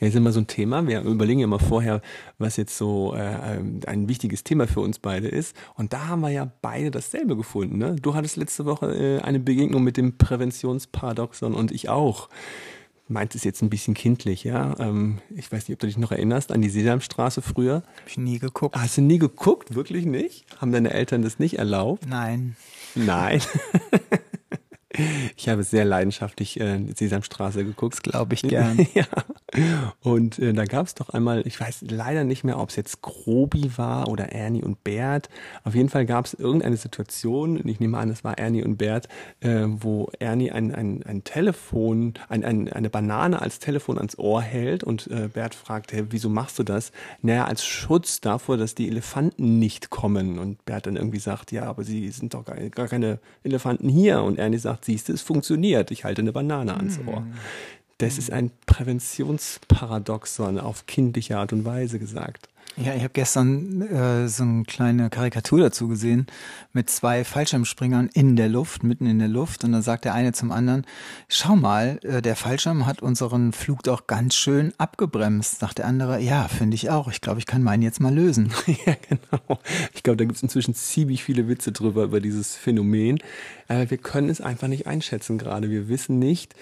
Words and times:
Ja, 0.00 0.08
ist 0.08 0.16
immer 0.16 0.32
so 0.32 0.40
ein 0.40 0.46
Thema. 0.46 0.86
Wir 0.86 1.02
überlegen 1.02 1.40
ja 1.40 1.44
immer 1.44 1.58
vorher, 1.58 2.00
was 2.38 2.56
jetzt 2.56 2.76
so 2.76 3.14
äh, 3.14 3.58
ein 3.86 4.08
wichtiges 4.08 4.44
Thema 4.44 4.66
für 4.66 4.80
uns 4.80 4.98
beide 4.98 5.28
ist. 5.28 5.56
Und 5.74 5.92
da 5.92 6.08
haben 6.08 6.20
wir 6.20 6.30
ja 6.30 6.50
beide 6.62 6.90
dasselbe 6.90 7.36
gefunden. 7.36 7.78
Ne? 7.78 7.96
Du 7.96 8.14
hattest 8.14 8.36
letzte 8.36 8.64
Woche 8.64 8.94
äh, 8.94 9.20
eine 9.20 9.40
Begegnung 9.40 9.82
mit 9.82 9.96
dem 9.96 10.16
Präventionsparadoxon 10.18 11.54
und 11.54 11.72
ich 11.72 11.88
auch. 11.88 12.28
Meint 13.06 13.34
es 13.34 13.44
jetzt 13.44 13.60
ein 13.60 13.68
bisschen 13.68 13.92
kindlich, 13.92 14.44
ja. 14.44 14.78
Ähm, 14.78 15.18
ich 15.36 15.52
weiß 15.52 15.68
nicht, 15.68 15.76
ob 15.76 15.80
du 15.80 15.86
dich 15.86 15.98
noch 15.98 16.10
erinnerst 16.10 16.50
an 16.50 16.62
die 16.62 16.70
Sesamstraße 16.70 17.42
früher. 17.42 17.82
Hab 18.00 18.08
ich 18.08 18.16
nie 18.16 18.38
geguckt. 18.38 18.74
Hast 18.74 18.96
du 18.96 19.02
nie 19.02 19.18
geguckt? 19.18 19.74
Wirklich 19.74 20.06
nicht? 20.06 20.46
Haben 20.58 20.72
deine 20.72 20.90
Eltern 20.90 21.20
das 21.20 21.38
nicht 21.38 21.58
erlaubt? 21.58 22.06
Nein. 22.08 22.56
Nein. 22.94 23.42
Ich 25.36 25.48
habe 25.48 25.64
sehr 25.64 25.84
leidenschaftlich 25.84 26.60
äh, 26.60 26.78
Sesamstraße 26.94 27.64
geguckt. 27.64 28.02
Glaube 28.02 28.34
ich 28.34 28.42
gern. 28.48 28.86
ja. 28.94 29.06
Und 30.00 30.38
äh, 30.38 30.52
da 30.52 30.64
gab 30.64 30.86
es 30.86 30.94
doch 30.94 31.10
einmal, 31.10 31.46
ich 31.46 31.60
weiß 31.60 31.84
leider 31.88 32.24
nicht 32.24 32.44
mehr, 32.44 32.58
ob 32.58 32.70
es 32.70 32.76
jetzt 32.76 33.02
Grobi 33.02 33.76
war 33.76 34.08
oder 34.08 34.32
Ernie 34.32 34.62
und 34.62 34.82
Bert. 34.84 35.28
Auf 35.62 35.74
jeden 35.74 35.88
Fall 35.88 36.06
gab 36.06 36.26
es 36.26 36.34
irgendeine 36.34 36.76
Situation, 36.76 37.60
ich 37.66 37.80
nehme 37.80 37.98
an, 37.98 38.10
es 38.10 38.24
war 38.24 38.38
Ernie 38.38 38.64
und 38.64 38.76
Bert, 38.76 39.08
äh, 39.40 39.64
wo 39.66 40.10
Ernie 40.18 40.50
ein, 40.50 40.74
ein, 40.74 41.02
ein 41.04 41.24
Telefon, 41.24 42.14
ein, 42.28 42.44
ein, 42.44 42.72
eine 42.72 42.90
Banane 42.90 43.40
als 43.40 43.58
Telefon 43.58 43.98
ans 43.98 44.18
Ohr 44.18 44.42
hält 44.42 44.82
und 44.84 45.06
äh, 45.08 45.28
Bert 45.32 45.54
fragt, 45.54 45.92
hey, 45.92 46.04
wieso 46.10 46.28
machst 46.28 46.58
du 46.58 46.62
das? 46.62 46.92
Naja, 47.22 47.44
als 47.44 47.64
Schutz 47.64 48.20
davor, 48.20 48.56
dass 48.56 48.74
die 48.74 48.88
Elefanten 48.88 49.58
nicht 49.58 49.90
kommen. 49.90 50.38
Und 50.38 50.64
Bert 50.64 50.86
dann 50.86 50.96
irgendwie 50.96 51.18
sagt, 51.18 51.52
ja, 51.52 51.64
aber 51.64 51.84
sie 51.84 52.10
sind 52.10 52.34
doch 52.34 52.44
gar, 52.44 52.56
gar 52.56 52.88
keine 52.88 53.18
Elefanten 53.42 53.88
hier. 53.88 54.22
Und 54.22 54.38
Ernie 54.38 54.58
sagt, 54.58 54.84
siehst 54.84 55.08
du, 55.08 55.12
es 55.12 55.22
funktioniert. 55.22 55.90
Ich 55.90 56.04
halte 56.04 56.22
eine 56.22 56.32
Banane 56.32 56.76
ans 56.76 56.98
Ohr. 57.06 57.20
Mhm. 57.20 57.34
Das 57.98 58.18
ist 58.18 58.32
ein 58.32 58.50
Präventionsparadoxon 58.66 60.58
auf 60.58 60.86
kindliche 60.86 61.38
Art 61.38 61.52
und 61.52 61.64
Weise 61.64 61.98
gesagt. 61.98 62.48
Ja, 62.76 62.92
ich 62.92 63.02
habe 63.02 63.12
gestern 63.12 63.82
äh, 63.82 64.26
so 64.26 64.42
eine 64.42 64.64
kleine 64.64 65.08
Karikatur 65.08 65.60
dazu 65.60 65.86
gesehen 65.86 66.26
mit 66.72 66.90
zwei 66.90 67.22
Fallschirmspringern 67.22 68.10
in 68.14 68.34
der 68.34 68.48
Luft, 68.48 68.82
mitten 68.82 69.06
in 69.06 69.20
der 69.20 69.28
Luft. 69.28 69.62
Und 69.62 69.70
dann 69.70 69.82
sagt 69.82 70.04
der 70.04 70.12
eine 70.12 70.32
zum 70.32 70.50
anderen, 70.50 70.84
schau 71.28 71.54
mal, 71.54 72.00
äh, 72.02 72.20
der 72.20 72.34
Fallschirm 72.34 72.84
hat 72.84 73.00
unseren 73.00 73.52
Flug 73.52 73.84
doch 73.84 74.08
ganz 74.08 74.34
schön 74.34 74.72
abgebremst. 74.76 75.60
Sagt 75.60 75.78
der 75.78 75.86
andere, 75.86 76.20
ja, 76.20 76.48
finde 76.48 76.74
ich 76.74 76.90
auch. 76.90 77.08
Ich 77.08 77.20
glaube, 77.20 77.38
ich 77.38 77.46
kann 77.46 77.62
meinen 77.62 77.84
jetzt 77.84 78.00
mal 78.00 78.12
lösen. 78.12 78.52
ja, 78.66 78.94
genau. 79.08 79.60
Ich 79.92 80.02
glaube, 80.02 80.16
da 80.16 80.24
gibt 80.24 80.36
es 80.36 80.42
inzwischen 80.42 80.74
ziemlich 80.74 81.22
viele 81.22 81.46
Witze 81.46 81.70
drüber, 81.70 82.02
über 82.02 82.20
dieses 82.20 82.56
Phänomen. 82.56 83.20
Aber 83.68 83.88
wir 83.88 83.98
können 83.98 84.30
es 84.30 84.40
einfach 84.40 84.66
nicht 84.66 84.88
einschätzen 84.88 85.38
gerade. 85.38 85.70
Wir 85.70 85.88
wissen 85.88 86.18
nicht, 86.18 86.56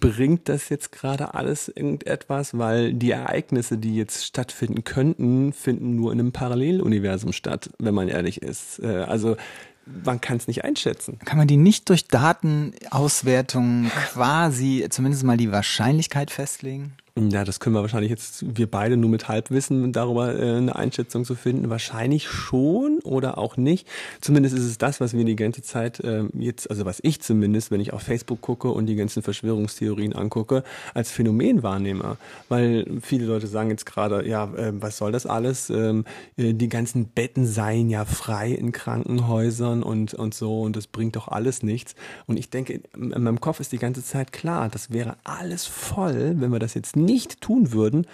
bringt 0.00 0.48
das 0.48 0.68
jetzt 0.68 0.92
gerade 0.92 1.34
alles 1.34 1.68
irgendetwas, 1.68 2.56
weil 2.56 2.94
die 2.94 3.10
Ereignisse, 3.10 3.78
die 3.78 3.96
jetzt 3.96 4.24
stattfinden 4.24 4.84
könnten, 4.84 5.52
finden 5.52 5.94
nur 5.94 6.12
in 6.12 6.20
einem 6.20 6.32
Paralleluniversum 6.32 7.32
statt, 7.32 7.70
wenn 7.78 7.94
man 7.94 8.08
ehrlich 8.08 8.42
ist. 8.42 8.80
Äh, 8.80 9.04
also 9.08 9.36
man 10.04 10.20
kann 10.20 10.38
es 10.38 10.46
nicht 10.46 10.64
einschätzen. 10.64 11.18
Kann 11.24 11.38
man 11.38 11.46
die 11.46 11.56
nicht 11.56 11.88
durch 11.90 12.08
Datenauswertung 12.08 13.90
quasi 14.12 14.86
zumindest 14.90 15.24
mal 15.24 15.36
die 15.36 15.52
Wahrscheinlichkeit 15.52 16.30
festlegen? 16.30 16.94
Ja, 17.16 17.44
das 17.44 17.60
können 17.60 17.76
wir 17.76 17.82
wahrscheinlich 17.82 18.10
jetzt, 18.10 18.44
wir 18.56 18.68
beide 18.68 18.96
nur 18.96 19.08
mit 19.08 19.28
Halbwissen 19.28 19.92
darüber 19.92 20.34
äh, 20.34 20.56
eine 20.56 20.74
Einschätzung 20.74 21.24
zu 21.24 21.36
finden. 21.36 21.70
Wahrscheinlich 21.70 22.26
schon 22.26 22.98
oder 23.04 23.38
auch 23.38 23.56
nicht. 23.56 23.86
Zumindest 24.20 24.56
ist 24.58 24.64
es 24.64 24.78
das, 24.78 24.98
was 25.00 25.14
wir 25.14 25.24
die 25.24 25.36
ganze 25.36 25.62
Zeit 25.62 26.00
äh, 26.00 26.24
jetzt, 26.36 26.68
also 26.70 26.84
was 26.84 26.98
ich 27.04 27.20
zumindest, 27.20 27.70
wenn 27.70 27.78
ich 27.78 27.92
auf 27.92 28.02
Facebook 28.02 28.40
gucke 28.40 28.68
und 28.68 28.86
die 28.86 28.96
ganzen 28.96 29.22
Verschwörungstheorien 29.22 30.12
angucke, 30.12 30.64
als 30.92 31.12
Phänomen 31.12 31.62
wahrnehme. 31.62 32.16
Weil 32.48 32.84
viele 33.00 33.26
Leute 33.26 33.46
sagen 33.46 33.70
jetzt 33.70 33.86
gerade, 33.86 34.26
ja, 34.26 34.52
äh, 34.52 34.72
was 34.74 34.96
soll 34.96 35.12
das 35.12 35.24
alles? 35.24 35.70
Ähm, 35.70 36.04
äh, 36.36 36.52
die 36.52 36.68
ganzen 36.68 37.06
Betten 37.06 37.46
seien 37.46 37.90
ja 37.90 38.06
frei 38.06 38.50
in 38.50 38.72
Krankenhäusern 38.72 39.84
und, 39.84 40.14
und 40.14 40.34
so 40.34 40.62
und 40.62 40.74
das 40.74 40.88
bringt 40.88 41.14
doch 41.14 41.28
alles 41.28 41.62
nichts. 41.62 41.94
Und 42.26 42.40
ich 42.40 42.50
denke, 42.50 42.80
in 42.92 43.10
meinem 43.10 43.40
Kopf 43.40 43.60
ist 43.60 43.70
die 43.70 43.78
ganze 43.78 44.02
Zeit 44.02 44.32
klar, 44.32 44.68
das 44.68 44.90
wäre 44.92 45.16
alles 45.22 45.64
voll, 45.64 46.34
wenn 46.40 46.50
wir 46.50 46.58
das 46.58 46.74
jetzt 46.74 46.96
nicht 47.04 47.40
tun 47.40 47.72
würden. 47.72 48.06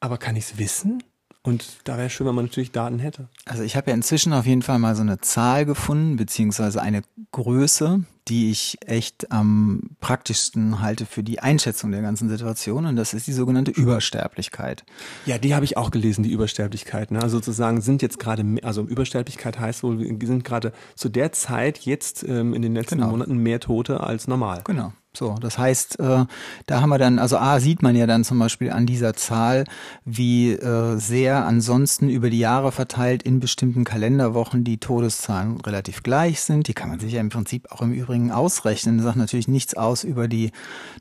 Aber 0.00 0.18
kann 0.18 0.36
ich 0.36 0.44
es 0.44 0.58
wissen? 0.58 1.02
Und 1.46 1.80
da 1.84 1.98
wäre 1.98 2.08
schön, 2.08 2.26
wenn 2.26 2.34
man 2.34 2.46
natürlich 2.46 2.72
Daten 2.72 2.98
hätte. 2.98 3.28
Also 3.44 3.62
ich 3.62 3.76
habe 3.76 3.90
ja 3.90 3.94
inzwischen 3.94 4.32
auf 4.32 4.46
jeden 4.46 4.62
Fall 4.62 4.78
mal 4.78 4.96
so 4.96 5.02
eine 5.02 5.20
Zahl 5.20 5.66
gefunden, 5.66 6.16
beziehungsweise 6.16 6.80
eine 6.80 7.02
Größe, 7.32 8.02
die 8.28 8.50
ich 8.50 8.78
echt 8.86 9.30
am 9.30 9.90
praktischsten 10.00 10.80
halte 10.80 11.04
für 11.04 11.22
die 11.22 11.40
Einschätzung 11.40 11.92
der 11.92 12.00
ganzen 12.00 12.30
Situation. 12.30 12.86
Und 12.86 12.96
das 12.96 13.12
ist 13.12 13.26
die 13.26 13.34
sogenannte 13.34 13.72
Übersterblichkeit. 13.72 14.84
Ja, 15.26 15.36
die 15.36 15.54
habe 15.54 15.66
ich 15.66 15.76
auch 15.76 15.90
gelesen, 15.90 16.22
die 16.22 16.32
Übersterblichkeit. 16.32 17.10
Ne? 17.10 17.20
Also 17.20 17.36
sozusagen 17.36 17.82
sind 17.82 18.00
jetzt 18.00 18.18
gerade, 18.18 18.42
also 18.62 18.80
Übersterblichkeit 18.82 19.60
heißt 19.60 19.82
wohl, 19.82 19.98
wir 19.98 20.26
sind 20.26 20.44
gerade 20.44 20.72
zu 20.94 21.10
der 21.10 21.32
Zeit 21.32 21.80
jetzt 21.80 22.22
ähm, 22.22 22.54
in 22.54 22.62
den 22.62 22.74
letzten 22.74 22.96
genau. 22.96 23.10
Monaten 23.10 23.36
mehr 23.36 23.60
Tote 23.60 24.00
als 24.00 24.28
normal. 24.28 24.62
Genau. 24.64 24.94
So, 25.16 25.36
das 25.40 25.58
heißt, 25.58 26.00
äh, 26.00 26.24
da 26.66 26.80
haben 26.80 26.88
wir 26.88 26.98
dann, 26.98 27.20
also 27.20 27.38
A 27.38 27.60
sieht 27.60 27.82
man 27.82 27.94
ja 27.94 28.06
dann 28.06 28.24
zum 28.24 28.38
Beispiel 28.40 28.70
an 28.70 28.84
dieser 28.84 29.14
Zahl, 29.14 29.64
wie 30.04 30.52
äh, 30.52 30.98
sehr 30.98 31.46
ansonsten 31.46 32.08
über 32.08 32.30
die 32.30 32.40
Jahre 32.40 32.72
verteilt 32.72 33.22
in 33.22 33.38
bestimmten 33.38 33.84
Kalenderwochen 33.84 34.64
die 34.64 34.78
Todeszahlen 34.78 35.60
relativ 35.60 36.02
gleich 36.02 36.40
sind. 36.40 36.66
Die 36.66 36.74
kann 36.74 36.88
man 36.88 36.98
sich 36.98 37.12
ja 37.12 37.20
im 37.20 37.28
Prinzip 37.28 37.70
auch 37.70 37.80
im 37.80 37.92
Übrigen 37.92 38.32
ausrechnen. 38.32 38.96
Das 38.96 39.04
sagt 39.04 39.16
natürlich 39.16 39.46
nichts 39.46 39.74
aus 39.74 40.02
über 40.02 40.26
die 40.26 40.50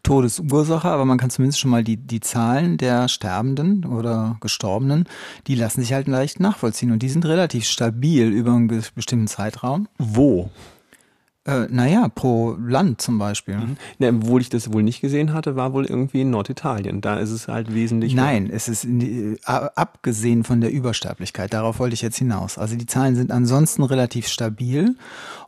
Todesursache, 0.03 0.90
aber 0.90 1.06
man 1.06 1.18
kann 1.18 1.31
zumindest 1.31 1.59
schon 1.59 1.72
mal 1.72 1.84
die, 1.84 1.97
die 1.97 2.19
Zahlen 2.19 2.78
der 2.78 3.07
Sterbenden 3.07 3.84
oder 3.84 4.38
Gestorbenen, 4.41 5.06
die 5.47 5.56
lassen 5.56 5.81
sich 5.81 5.94
halt 5.94 6.07
leicht 6.07 6.40
nachvollziehen 6.40 6.91
und 6.91 7.02
die 7.02 7.09
sind 7.09 7.25
relativ 7.25 7.66
stabil 7.66 8.28
über 8.28 8.52
einen 8.52 8.68
bestimmten 8.68 9.28
Zeitraum. 9.28 9.88
Wo? 9.97 10.52
Äh, 11.45 11.67
naja, 11.69 12.07
pro 12.07 12.55
Land 12.57 13.01
zum 13.01 13.19
Beispiel. 13.19 13.57
Mhm. 13.57 13.77
Na, 13.99 14.07
obwohl 14.09 14.39
ich 14.39 14.49
das 14.49 14.71
wohl 14.71 14.81
nicht 14.81 15.01
gesehen 15.01 15.33
hatte, 15.33 15.57
war 15.57 15.73
wohl 15.73 15.85
irgendwie 15.85 16.21
in 16.21 16.29
Norditalien. 16.29 17.01
Da 17.01 17.17
ist 17.17 17.31
es 17.31 17.49
halt 17.49 17.73
wesentlich. 17.73 18.15
Nein, 18.15 18.49
es 18.49 18.69
ist 18.69 18.85
äh, 18.85 19.35
abgesehen 19.43 20.45
von 20.45 20.61
der 20.61 20.71
Übersterblichkeit. 20.71 21.53
Darauf 21.53 21.79
wollte 21.79 21.95
ich 21.95 22.01
jetzt 22.01 22.17
hinaus. 22.17 22.57
Also 22.57 22.77
die 22.77 22.85
Zahlen 22.85 23.17
sind 23.17 23.29
ansonsten 23.29 23.83
relativ 23.83 24.27
stabil 24.27 24.95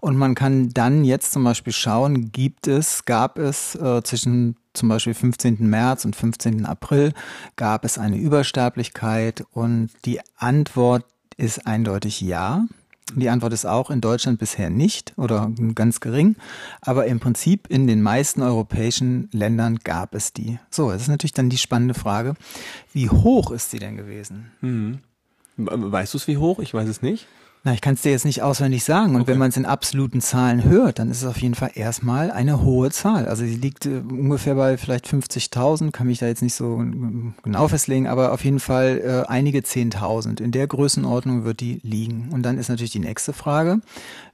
und 0.02 0.18
man 0.18 0.36
kann 0.36 0.70
dann 0.70 1.06
jetzt 1.06 1.32
zum 1.32 1.46
Beispiel 1.46 1.72
schauen, 1.72 2.30
gibt 2.34 2.68
es, 2.68 3.06
gab 3.06 3.40
es 3.40 3.76
äh, 3.76 4.02
zwischen 4.04 4.58
zum 4.74 4.90
Beispiel 4.90 5.14
15. 5.14 5.58
März 5.62 6.04
und 6.04 6.16
15. 6.16 6.66
April 6.66 7.14
gab 7.56 7.86
es 7.86 7.98
eine 7.98 8.18
Übersterblichkeit 8.18 9.46
und 9.52 9.92
die 10.04 10.20
Antwort 10.36 11.06
ist 11.38 11.66
eindeutig 11.66 12.20
ja. 12.20 12.66
Die 13.14 13.30
Antwort 13.30 13.54
ist 13.54 13.66
auch 13.66 13.92
in 13.92 14.02
Deutschland 14.02 14.40
bisher 14.40 14.72
nicht 14.72 15.14
oder 15.16 15.52
ganz 15.76 16.00
gering, 16.00 16.36
aber 16.82 17.06
im 17.06 17.20
Prinzip 17.20 17.68
in 17.70 17.86
den 17.86 18.02
meisten 18.02 18.42
europäischen 18.42 19.30
Ländern 19.32 19.78
gab 19.84 20.16
es 20.16 20.34
die. 20.34 20.58
So, 20.72 20.90
das 20.90 21.04
ist 21.04 21.08
natürlich 21.08 21.34
dann 21.34 21.52
die 21.52 21.60
spannende 21.60 21.94
Frage, 21.94 22.34
wie 22.94 23.10
hoch 23.10 23.52
ist 23.52 23.70
sie 23.70 23.80
denn 23.80 23.96
gewesen? 23.96 24.52
Hm. 24.62 25.00
Weißt 25.58 26.14
du 26.14 26.18
es, 26.18 26.28
wie 26.28 26.38
hoch? 26.38 26.60
Ich 26.60 26.74
weiß 26.74 26.90
es 26.90 27.02
nicht. 27.02 27.28
Na, 27.66 27.74
ich 27.74 27.82
kann 27.82 27.96
es 27.96 28.04
dir 28.04 28.12
jetzt 28.12 28.26
nicht 28.26 28.44
auswendig 28.44 28.84
sagen. 28.84 29.16
Und 29.16 29.22
okay. 29.22 29.32
wenn 29.32 29.40
man 29.40 29.50
es 29.50 29.58
in 29.58 29.66
absoluten 29.66 30.22
Zahlen 30.22 30.64
hört, 30.66 31.00
dann 31.00 31.10
ist 31.10 31.24
es 31.24 31.26
auf 31.28 31.42
jeden 31.42 31.56
Fall 31.56 31.72
erstmal 31.74 32.30
eine 32.30 32.62
hohe 32.62 32.92
Zahl. 32.92 33.28
Also 33.28 33.44
sie 33.44 33.56
liegt 33.56 33.88
äh, 33.88 34.04
ungefähr 34.08 34.54
bei 34.54 34.78
vielleicht 34.78 35.08
50.000, 35.08 35.90
kann 35.90 36.06
mich 36.06 36.20
da 36.20 36.28
jetzt 36.28 36.44
nicht 36.44 36.54
so 36.54 36.78
genau 37.42 37.68
festlegen, 37.68 38.06
aber 38.06 38.34
auf 38.34 38.46
jeden 38.46 38.60
Fall 38.60 39.02
äh, 39.04 39.28
einige 39.28 39.62
10.000. 39.62 40.42
In 40.42 40.52
der 40.52 40.68
Größenordnung 40.68 41.44
wird 41.44 41.60
die 41.60 41.80
liegen. 41.82 42.30
Und 42.32 42.44
dann 42.44 42.60
ist 42.60 42.70
natürlich 42.70 42.92
die 42.92 43.00
nächste 43.00 43.34
Frage, 43.34 43.80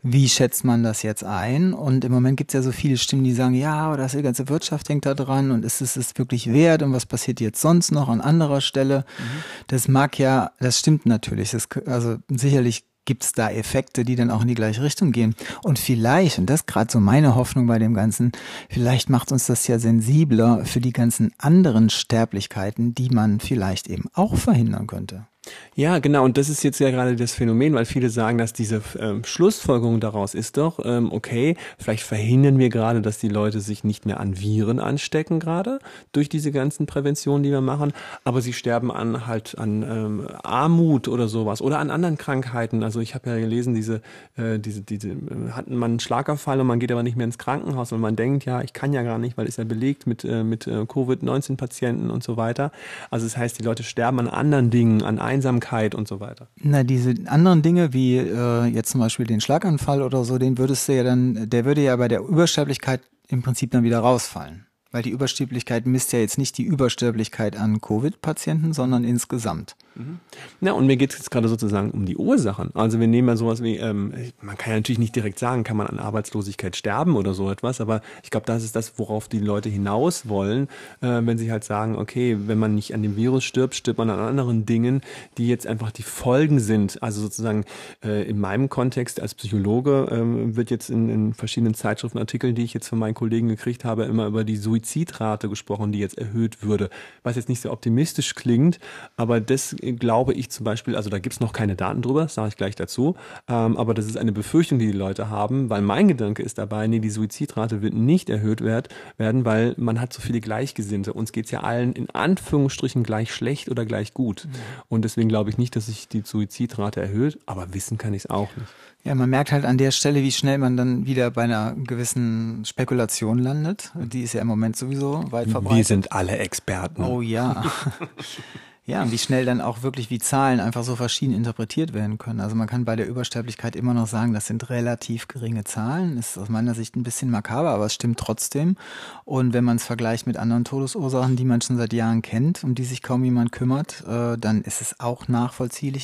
wie 0.03 0.27
schätzt 0.27 0.65
man 0.65 0.83
das 0.83 1.01
jetzt 1.01 1.23
ein? 1.23 1.73
Und 1.73 2.03
im 2.03 2.11
Moment 2.11 2.35
gibt 2.35 2.51
es 2.51 2.55
ja 2.55 2.61
so 2.61 2.73
viele 2.73 2.97
Stimmen, 2.97 3.23
die 3.23 3.31
sagen, 3.31 3.53
ja, 3.53 3.75
aber 3.75 3.95
das 3.95 4.11
die 4.11 4.23
ganze 4.23 4.49
Wirtschaft 4.49 4.89
hängt 4.89 5.05
da 5.05 5.13
dran 5.13 5.51
und 5.51 5.63
ist 5.63 5.79
es 5.79 5.95
es 5.95 6.17
wirklich 6.17 6.51
wert 6.51 6.83
und 6.83 6.91
was 6.91 7.05
passiert 7.05 7.39
jetzt 7.39 7.61
sonst 7.61 7.93
noch 7.93 8.09
an 8.09 8.19
anderer 8.19 8.59
Stelle? 8.59 9.05
Mhm. 9.17 9.43
Das 9.67 9.87
mag 9.87 10.19
ja, 10.19 10.51
das 10.59 10.79
stimmt 10.79 11.05
natürlich. 11.05 11.51
Das, 11.51 11.69
also 11.85 12.17
sicherlich 12.27 12.83
gibt 13.05 13.23
es 13.23 13.31
da 13.33 13.49
Effekte, 13.49 14.03
die 14.03 14.15
dann 14.15 14.31
auch 14.31 14.41
in 14.41 14.47
die 14.47 14.55
gleiche 14.55 14.83
Richtung 14.83 15.11
gehen. 15.11 15.35
Und 15.63 15.79
vielleicht, 15.79 16.37
und 16.39 16.47
das 16.47 16.61
ist 16.61 16.67
gerade 16.67 16.91
so 16.91 16.99
meine 16.99 17.35
Hoffnung 17.35 17.67
bei 17.67 17.79
dem 17.79 17.93
Ganzen, 17.93 18.31
vielleicht 18.69 19.09
macht 19.09 19.31
uns 19.31 19.47
das 19.47 19.67
ja 19.67 19.79
sensibler 19.79 20.65
für 20.65 20.81
die 20.81 20.93
ganzen 20.93 21.31
anderen 21.37 21.89
Sterblichkeiten, 21.89 22.93
die 22.93 23.09
man 23.09 23.39
vielleicht 23.39 23.87
eben 23.87 24.05
auch 24.13 24.35
verhindern 24.35 24.87
könnte. 24.87 25.27
Ja, 25.75 25.99
genau. 25.99 26.25
Und 26.25 26.37
das 26.37 26.49
ist 26.49 26.63
jetzt 26.63 26.79
ja 26.79 26.91
gerade 26.91 27.15
das 27.15 27.33
Phänomen, 27.33 27.73
weil 27.73 27.85
viele 27.85 28.09
sagen, 28.09 28.37
dass 28.37 28.51
diese 28.51 28.81
ähm, 28.99 29.23
Schlussfolgerung 29.23 29.99
daraus 29.99 30.33
ist 30.33 30.57
doch, 30.57 30.79
ähm, 30.83 31.11
okay, 31.11 31.55
vielleicht 31.77 32.03
verhindern 32.03 32.59
wir 32.59 32.69
gerade, 32.69 33.01
dass 33.01 33.19
die 33.19 33.29
Leute 33.29 33.61
sich 33.61 33.83
nicht 33.83 34.05
mehr 34.05 34.19
an 34.19 34.39
Viren 34.39 34.79
anstecken 34.79 35.39
gerade 35.39 35.79
durch 36.11 36.27
diese 36.27 36.51
ganzen 36.51 36.87
Präventionen, 36.87 37.43
die 37.43 37.51
wir 37.51 37.61
machen, 37.61 37.93
aber 38.23 38.41
sie 38.41 38.53
sterben 38.53 38.91
an 38.91 39.27
halt 39.27 39.57
an 39.57 39.83
ähm, 39.83 40.27
Armut 40.43 41.07
oder 41.07 41.27
sowas 41.27 41.61
oder 41.61 41.79
an 41.79 41.89
anderen 41.89 42.17
Krankheiten. 42.17 42.83
Also 42.83 42.99
ich 42.99 43.15
habe 43.15 43.29
ja 43.29 43.37
gelesen, 43.37 43.73
diese, 43.73 44.01
äh, 44.37 44.59
diese, 44.59 44.81
diese 44.81 45.09
äh, 45.09 45.51
hatten 45.51 45.75
man 45.75 45.91
einen 45.91 45.99
Schlaganfall 45.99 46.59
und 46.59 46.67
man 46.67 46.79
geht 46.79 46.91
aber 46.91 47.03
nicht 47.03 47.15
mehr 47.15 47.25
ins 47.25 47.37
Krankenhaus 47.37 47.91
und 47.91 48.01
man 48.01 48.15
denkt, 48.15 48.45
ja, 48.45 48.61
ich 48.61 48.73
kann 48.73 48.93
ja 48.93 49.03
gar 49.03 49.17
nicht, 49.17 49.37
weil 49.37 49.47
ist 49.47 49.57
ja 49.57 49.63
belegt 49.63 50.07
mit, 50.07 50.23
äh, 50.23 50.43
mit 50.43 50.67
äh, 50.67 50.85
Covid-19-Patienten 50.85 52.09
und 52.09 52.23
so 52.23 52.37
weiter. 52.37 52.71
Also 53.09 53.25
das 53.25 53.37
heißt, 53.37 53.59
die 53.59 53.63
Leute 53.63 53.83
sterben 53.83 54.19
an 54.19 54.27
anderen 54.27 54.69
Dingen, 54.69 55.03
an 55.03 55.19
Einsamkeit 55.41 55.95
und 55.95 56.07
so 56.07 56.19
weiter. 56.19 56.47
Na, 56.55 56.83
diese 56.83 57.15
anderen 57.25 57.61
Dinge, 57.61 57.93
wie 57.93 58.17
äh, 58.17 58.65
jetzt 58.65 58.91
zum 58.91 59.01
Beispiel 59.01 59.25
den 59.25 59.41
Schlaganfall 59.41 60.03
oder 60.03 60.23
so, 60.23 60.37
den 60.37 60.57
würdest 60.57 60.87
du 60.87 60.95
ja 60.95 61.03
dann, 61.03 61.49
der 61.49 61.65
würde 61.65 61.81
ja 61.81 61.95
bei 61.95 62.07
der 62.07 62.21
Übersterblichkeit 62.21 63.01
im 63.27 63.41
Prinzip 63.41 63.71
dann 63.71 63.83
wieder 63.83 63.99
rausfallen. 63.99 64.67
Weil 64.91 65.03
die 65.03 65.09
Übersterblichkeit 65.09 65.85
misst 65.85 66.11
ja 66.11 66.19
jetzt 66.19 66.37
nicht 66.37 66.57
die 66.57 66.63
Übersterblichkeit 66.63 67.57
an 67.57 67.79
Covid-Patienten, 67.79 68.73
sondern 68.73 69.03
insgesamt. 69.03 69.75
Mhm. 69.95 70.19
Ja, 70.61 70.71
und 70.73 70.87
mir 70.87 70.95
geht 70.95 71.11
es 71.11 71.17
jetzt 71.17 71.31
gerade 71.31 71.49
sozusagen 71.49 71.91
um 71.91 72.05
die 72.05 72.15
Ursachen. 72.15 72.71
Also 72.75 72.99
wir 72.99 73.07
nehmen 73.07 73.27
ja 73.27 73.35
sowas 73.35 73.61
wie, 73.61 73.77
ähm, 73.77 74.13
man 74.41 74.57
kann 74.57 74.71
ja 74.71 74.77
natürlich 74.77 74.99
nicht 74.99 75.15
direkt 75.15 75.37
sagen, 75.37 75.63
kann 75.63 75.75
man 75.75 75.87
an 75.87 75.99
Arbeitslosigkeit 75.99 76.75
sterben 76.75 77.15
oder 77.17 77.33
so 77.33 77.51
etwas, 77.51 77.81
aber 77.81 78.01
ich 78.23 78.29
glaube, 78.29 78.45
das 78.45 78.63
ist 78.63 78.75
das, 78.75 78.97
worauf 78.97 79.27
die 79.27 79.39
Leute 79.39 79.69
hinaus 79.69 80.29
wollen, 80.29 80.69
äh, 81.01 81.21
wenn 81.23 81.37
sie 81.37 81.51
halt 81.51 81.63
sagen, 81.63 81.97
okay, 81.97 82.37
wenn 82.45 82.57
man 82.57 82.73
nicht 82.73 82.93
an 82.93 83.03
dem 83.03 83.15
Virus 83.17 83.43
stirbt, 83.43 83.75
stirbt 83.75 83.97
man 83.97 84.09
an 84.09 84.19
anderen 84.19 84.65
Dingen, 84.65 85.01
die 85.37 85.47
jetzt 85.47 85.67
einfach 85.67 85.91
die 85.91 86.03
Folgen 86.03 86.59
sind. 86.59 87.03
Also 87.03 87.21
sozusagen 87.21 87.65
äh, 88.03 88.27
in 88.29 88.39
meinem 88.39 88.69
Kontext 88.69 89.19
als 89.19 89.35
Psychologe 89.35 90.07
äh, 90.09 90.55
wird 90.55 90.71
jetzt 90.71 90.89
in, 90.89 91.09
in 91.09 91.33
verschiedenen 91.33 91.73
Zeitschriften, 91.73 92.17
Artikeln, 92.17 92.55
die 92.55 92.63
ich 92.63 92.73
jetzt 92.73 92.87
von 92.87 92.99
meinen 92.99 93.13
Kollegen 93.13 93.49
gekriegt 93.49 93.83
habe, 93.83 94.03
immer 94.05 94.27
über 94.27 94.45
die 94.45 94.55
Suizidrate 94.55 95.49
gesprochen, 95.49 95.91
die 95.91 95.99
jetzt 95.99 96.17
erhöht 96.17 96.63
würde. 96.63 96.89
Was 97.23 97.35
jetzt 97.35 97.49
nicht 97.49 97.61
sehr 97.61 97.73
optimistisch 97.73 98.35
klingt, 98.35 98.79
aber 99.17 99.41
das 99.41 99.75
glaube 99.99 100.33
ich 100.33 100.49
zum 100.49 100.63
Beispiel, 100.63 100.95
also 100.95 101.09
da 101.09 101.19
gibt 101.19 101.33
es 101.33 101.39
noch 101.39 101.53
keine 101.53 101.75
Daten 101.75 102.01
drüber, 102.01 102.27
sage 102.27 102.49
ich 102.49 102.57
gleich 102.57 102.75
dazu, 102.75 103.15
ähm, 103.47 103.77
aber 103.77 103.93
das 103.93 104.05
ist 104.05 104.17
eine 104.17 104.31
Befürchtung, 104.31 104.79
die 104.79 104.87
die 104.87 104.97
Leute 104.97 105.29
haben, 105.29 105.69
weil 105.69 105.81
mein 105.81 106.07
Gedanke 106.07 106.43
ist 106.43 106.57
dabei, 106.57 106.87
nee, 106.87 106.99
die 106.99 107.09
Suizidrate 107.09 107.81
wird 107.81 107.93
nicht 107.93 108.29
erhöht 108.29 108.61
werd, 108.61 108.89
werden, 109.17 109.45
weil 109.45 109.75
man 109.77 109.99
hat 109.99 110.13
so 110.13 110.21
viele 110.21 110.41
Gleichgesinnte. 110.41 111.13
Uns 111.13 111.31
geht 111.31 111.45
es 111.45 111.51
ja 111.51 111.61
allen 111.61 111.93
in 111.93 112.09
Anführungsstrichen 112.09 113.03
gleich 113.03 113.33
schlecht 113.33 113.69
oder 113.69 113.85
gleich 113.85 114.13
gut. 114.13 114.45
Mhm. 114.45 114.51
Und 114.89 115.05
deswegen 115.05 115.29
glaube 115.29 115.49
ich 115.49 115.57
nicht, 115.57 115.75
dass 115.75 115.87
sich 115.87 116.07
die 116.07 116.21
Suizidrate 116.21 117.01
erhöht, 117.01 117.39
aber 117.45 117.73
wissen 117.73 117.97
kann 117.97 118.13
ich 118.13 118.25
es 118.25 118.29
auch 118.29 118.55
nicht. 118.55 118.69
Ja, 119.03 119.15
man 119.15 119.29
merkt 119.31 119.51
halt 119.51 119.65
an 119.65 119.79
der 119.79 119.89
Stelle, 119.89 120.21
wie 120.21 120.31
schnell 120.31 120.59
man 120.59 120.77
dann 120.77 121.07
wieder 121.07 121.31
bei 121.31 121.43
einer 121.43 121.73
gewissen 121.75 122.63
Spekulation 122.65 123.39
landet. 123.39 123.91
Die 123.95 124.21
ist 124.21 124.33
ja 124.33 124.41
im 124.41 124.47
Moment 124.47 124.75
sowieso 124.75 125.23
weit 125.31 125.49
verbreitet. 125.49 125.77
Wir 125.77 125.85
sind 125.85 126.11
alle 126.11 126.37
Experten. 126.37 127.03
Oh 127.03 127.21
ja. 127.21 127.63
Ja, 128.85 129.03
und 129.03 129.11
wie 129.11 129.19
schnell 129.19 129.45
dann 129.45 129.61
auch 129.61 129.83
wirklich 129.83 130.09
wie 130.09 130.17
Zahlen 130.17 130.59
einfach 130.59 130.83
so 130.83 130.95
verschieden 130.95 131.35
interpretiert 131.35 131.93
werden 131.93 132.17
können. 132.17 132.39
Also 132.39 132.55
man 132.55 132.67
kann 132.67 132.83
bei 132.83 132.95
der 132.95 133.07
Übersterblichkeit 133.07 133.75
immer 133.75 133.93
noch 133.93 134.07
sagen, 134.07 134.33
das 134.33 134.47
sind 134.47 134.71
relativ 134.71 135.27
geringe 135.27 135.63
Zahlen. 135.63 136.17
Ist 136.17 136.39
aus 136.39 136.49
meiner 136.49 136.73
Sicht 136.73 136.95
ein 136.95 137.03
bisschen 137.03 137.29
makaber, 137.29 137.69
aber 137.69 137.85
es 137.85 137.93
stimmt 137.93 138.19
trotzdem. 138.19 138.77
Und 139.23 139.53
wenn 139.53 139.63
man 139.63 139.77
es 139.77 139.85
vergleicht 139.85 140.25
mit 140.25 140.35
anderen 140.35 140.65
Todesursachen, 140.65 141.35
die 141.35 141.45
man 141.45 141.61
schon 141.61 141.77
seit 141.77 141.93
Jahren 141.93 142.23
kennt, 142.23 142.63
um 142.63 142.73
die 142.73 142.83
sich 142.83 143.03
kaum 143.03 143.23
jemand 143.23 143.51
kümmert, 143.51 144.03
äh, 144.07 144.35
dann 144.39 144.63
ist 144.63 144.81
es 144.81 144.99
auch 144.99 145.27
nachvollziehbar, 145.27 146.01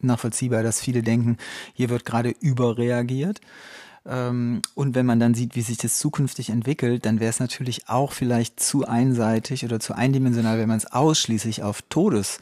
nachvollziehbar, 0.00 0.62
dass 0.62 0.80
viele 0.80 1.02
denken, 1.02 1.38
hier 1.72 1.88
wird 1.88 2.04
gerade 2.04 2.34
überreagiert. 2.40 3.40
Ähm, 4.08 4.62
und 4.74 4.94
wenn 4.94 5.06
man 5.06 5.20
dann 5.20 5.34
sieht, 5.34 5.54
wie 5.54 5.62
sich 5.62 5.76
das 5.76 5.98
zukünftig 5.98 6.50
entwickelt, 6.50 7.04
dann 7.04 7.20
wäre 7.20 7.30
es 7.30 7.40
natürlich 7.40 7.88
auch 7.88 8.12
vielleicht 8.12 8.58
zu 8.60 8.86
einseitig 8.86 9.64
oder 9.64 9.80
zu 9.80 9.94
eindimensional, 9.94 10.58
wenn 10.58 10.68
man 10.68 10.78
es 10.78 10.90
ausschließlich 10.90 11.62
auf 11.62 11.82
Todes 11.82 12.40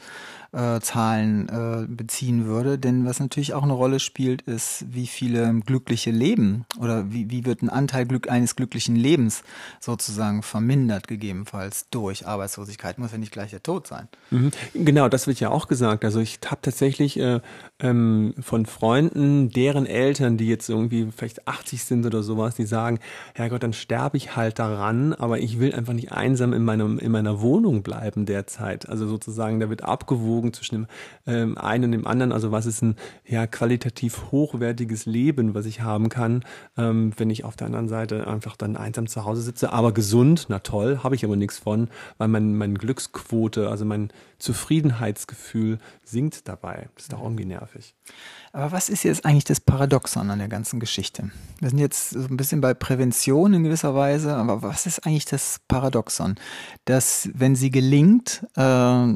äh, 0.57 0.79
Zahlen 0.81 1.47
äh, 1.49 1.85
beziehen 1.87 2.45
würde. 2.45 2.79
Denn 2.79 3.05
was 3.05 3.19
natürlich 3.19 3.53
auch 3.53 3.61
eine 3.61 3.73
Rolle 3.73 3.99
spielt, 3.99 4.41
ist, 4.41 4.85
wie 4.89 5.05
viele 5.05 5.53
glückliche 5.59 6.09
Leben 6.09 6.65
oder 6.79 7.11
wie, 7.11 7.29
wie 7.29 7.45
wird 7.45 7.61
ein 7.61 7.69
Anteil 7.69 8.05
Glück, 8.05 8.29
eines 8.29 8.55
glücklichen 8.55 8.95
Lebens 8.95 9.43
sozusagen 9.79 10.41
vermindert, 10.41 11.07
gegebenenfalls 11.07 11.89
durch 11.91 12.25
Arbeitslosigkeit. 12.25 12.97
Muss 12.97 13.11
ja 13.11 13.19
nicht 13.19 13.31
gleich 13.31 13.51
der 13.51 13.61
Tod 13.61 13.85
sein. 13.85 14.07
Mhm. 14.31 14.51
Genau, 14.73 15.09
das 15.09 15.27
wird 15.27 15.39
ja 15.39 15.49
auch 15.49 15.67
gesagt. 15.67 16.03
Also 16.03 16.19
ich 16.19 16.39
habe 16.45 16.61
tatsächlich 16.61 17.19
äh, 17.19 17.39
ähm, 17.79 18.33
von 18.39 18.65
Freunden, 18.65 19.49
deren 19.49 19.85
Eltern, 19.85 20.37
die 20.37 20.47
jetzt 20.47 20.69
irgendwie 20.69 21.09
vielleicht 21.15 21.47
80 21.47 21.83
sind 21.83 22.05
oder 22.05 22.23
sowas, 22.23 22.55
die 22.55 22.65
sagen, 22.65 22.99
Herrgott, 23.35 23.61
dann 23.61 23.73
sterbe 23.73 24.17
ich 24.17 24.35
halt 24.35 24.57
daran, 24.57 25.13
aber 25.13 25.39
ich 25.39 25.59
will 25.59 25.75
einfach 25.75 25.93
nicht 25.93 26.11
einsam 26.11 26.53
in 26.53 26.63
meinem 26.63 26.97
in 26.97 27.11
meiner 27.11 27.41
Wohnung 27.41 27.83
bleiben 27.83 28.25
derzeit. 28.25 28.89
Also 28.89 29.07
sozusagen, 29.07 29.59
da 29.59 29.69
wird 29.69 29.83
abgewogen 29.83 30.46
abgewogen 30.47 30.53
zwischen 30.53 30.75
dem 30.75 30.87
ähm, 31.25 31.57
einen 31.57 31.85
und 31.85 31.91
dem 31.91 32.07
anderen. 32.07 32.31
Also 32.31 32.51
was 32.51 32.65
ist 32.65 32.81
ein 32.81 32.95
ja 33.25 33.47
qualitativ 33.47 34.31
hochwertiges 34.31 35.05
Leben, 35.05 35.53
was 35.53 35.65
ich 35.65 35.81
haben 35.81 36.09
kann, 36.09 36.43
ähm, 36.77 37.13
wenn 37.17 37.29
ich 37.29 37.43
auf 37.43 37.55
der 37.55 37.67
anderen 37.67 37.89
Seite 37.89 38.27
einfach 38.27 38.55
dann 38.55 38.77
einsam 38.77 39.07
zu 39.07 39.25
Hause 39.25 39.41
sitze, 39.41 39.71
aber 39.71 39.91
gesund, 39.91 40.47
na 40.49 40.59
toll, 40.59 40.99
habe 41.03 41.15
ich 41.15 41.23
aber 41.23 41.35
nichts 41.35 41.57
von, 41.57 41.89
weil 42.17 42.27
mein, 42.27 42.55
mein 42.55 42.75
Glücksquote, 42.75 43.69
also 43.69 43.85
mein 43.85 44.11
Zufriedenheitsgefühl 44.39 45.79
sinkt 46.03 46.47
dabei. 46.47 46.89
Das 46.95 47.05
ist 47.05 47.13
doch 47.13 47.23
irgendwie 47.23 47.45
nervig. 47.45 47.95
Aber 48.53 48.71
was 48.71 48.89
ist 48.89 49.03
jetzt 49.03 49.25
eigentlich 49.25 49.43
das 49.43 49.59
Paradoxon 49.59 50.29
an 50.29 50.39
der 50.39 50.47
ganzen 50.47 50.79
Geschichte? 50.79 51.31
Wir 51.59 51.69
sind 51.69 51.79
jetzt 51.79 52.11
so 52.11 52.19
ein 52.19 52.37
bisschen 52.37 52.61
bei 52.61 52.73
Prävention 52.73 53.53
in 53.53 53.63
gewisser 53.63 53.95
Weise, 53.95 54.35
aber 54.35 54.61
was 54.61 54.85
ist 54.85 55.05
eigentlich 55.05 55.25
das 55.25 55.59
Paradoxon? 55.67 56.35
Dass, 56.85 57.29
wenn 57.33 57.55
sie 57.55 57.71
gelingt, 57.71 58.45
äh, 58.55 59.13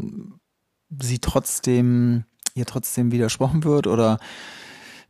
sie 0.99 1.19
trotzdem, 1.19 2.25
ihr 2.55 2.65
trotzdem 2.65 3.11
widersprochen 3.11 3.63
wird 3.63 3.87
oder 3.87 4.19